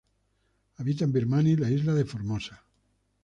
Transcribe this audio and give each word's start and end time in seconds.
Habita 0.77 1.05
en 1.05 1.11
Birmania 1.13 1.53
y 1.53 1.57
la 1.57 1.69
isla 1.69 1.93
de 1.93 2.05
Formosa. 2.05 2.63